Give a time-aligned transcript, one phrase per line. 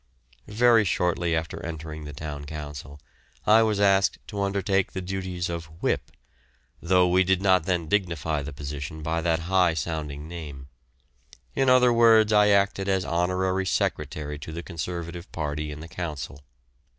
[0.47, 2.99] Very shortly after entering the Town Council
[3.45, 6.09] I was asked to undertake the duties of "Whip,"
[6.81, 10.69] though we did not then dignify the position by that high sounding name;
[11.53, 16.41] in other words I acted as honorary secretary to the Conservative party in the Council.